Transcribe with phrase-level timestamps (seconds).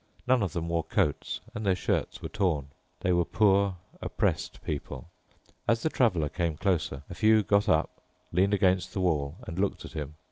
[0.25, 2.69] None of them wore coats, and their shirts were torn.
[3.01, 5.11] They were poor, oppressed people.
[5.67, 8.01] As the Traveler came closer, a few got up,
[8.31, 10.15] leaned against the wall, and looked at him.